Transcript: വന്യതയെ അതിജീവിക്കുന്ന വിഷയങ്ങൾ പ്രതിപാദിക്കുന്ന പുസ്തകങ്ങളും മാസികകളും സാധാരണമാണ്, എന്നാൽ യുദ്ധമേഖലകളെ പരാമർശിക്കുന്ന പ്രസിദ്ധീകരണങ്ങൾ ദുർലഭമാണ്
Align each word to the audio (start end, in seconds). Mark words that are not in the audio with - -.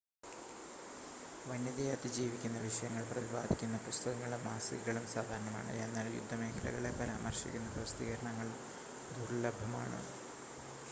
വന്യതയെ 1.49 1.89
അതിജീവിക്കുന്ന 1.89 2.57
വിഷയങ്ങൾ 2.59 3.03
പ്രതിപാദിക്കുന്ന 3.03 3.77
പുസ്തകങ്ങളും 3.79 4.41
മാസികകളും 4.45 5.05
സാധാരണമാണ്, 5.07 5.73
എന്നാൽ 5.83 6.07
യുദ്ധമേഖലകളെ 6.15 6.91
പരാമർശിക്കുന്ന 6.93 7.69
പ്രസിദ്ധീകരണങ്ങൾ 7.75 8.49
ദുർലഭമാണ് 9.11 10.01